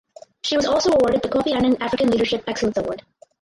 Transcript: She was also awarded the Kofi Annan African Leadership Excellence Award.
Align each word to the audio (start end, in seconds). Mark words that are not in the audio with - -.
She 0.43 0.57
was 0.57 0.65
also 0.65 0.89
awarded 0.93 1.21
the 1.21 1.29
Kofi 1.29 1.53
Annan 1.53 1.79
African 1.79 2.09
Leadership 2.09 2.43
Excellence 2.47 2.75
Award. 2.77 3.03